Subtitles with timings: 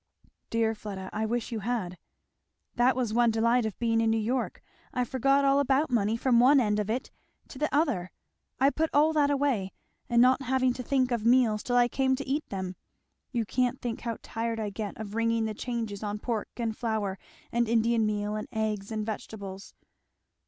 [0.49, 1.11] "Dear Fleda!
[1.13, 1.99] I wish you had!"
[2.73, 6.39] "That was one delight of being in New York I forgot all about money from
[6.39, 7.11] one end of it
[7.49, 8.09] to the other
[8.59, 9.73] I put all that away;
[10.09, 12.77] and not having to think of meals till I came to eat them.
[13.31, 17.19] You can't think how tired I get of ringing the changes on pork and flour
[17.51, 19.75] and Indian meal and eggs and vegetables!